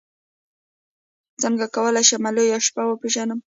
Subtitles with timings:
[1.41, 3.39] څنګه کولی شم لویه شپه وپېژنم